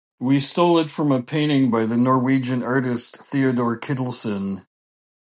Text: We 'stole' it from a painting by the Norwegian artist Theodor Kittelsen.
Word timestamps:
We 0.19 0.39
'stole' 0.39 0.79
it 0.79 0.89
from 0.89 1.11
a 1.11 1.21
painting 1.21 1.69
by 1.69 1.85
the 1.85 1.95
Norwegian 1.95 2.63
artist 2.63 3.17
Theodor 3.19 3.77
Kittelsen. 3.77 4.65